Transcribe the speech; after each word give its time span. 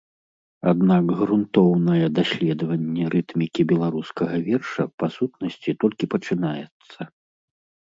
Аднак 0.71 1.03
грунтоўнае 1.19 1.99
даследаванне 2.21 3.05
рытмікі 3.17 3.69
беларускага 3.75 4.35
верша 4.51 4.83
па 5.01 5.15
сутнасці 5.21 5.81
толькі 5.83 6.05
пачынаецца. 6.17 7.13